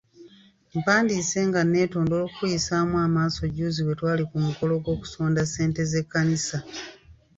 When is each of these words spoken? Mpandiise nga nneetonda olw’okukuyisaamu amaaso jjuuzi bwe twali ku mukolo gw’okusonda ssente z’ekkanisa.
Mpandiise 0.79 1.39
nga 1.47 1.61
nneetonda 1.63 2.11
olw’okukuyisaamu 2.15 2.95
amaaso 3.05 3.41
jjuuzi 3.47 3.81
bwe 3.83 3.95
twali 3.99 4.23
ku 4.29 4.37
mukolo 4.45 4.73
gw’okusonda 4.83 5.41
ssente 5.45 5.81
z’ekkanisa. 5.91 6.57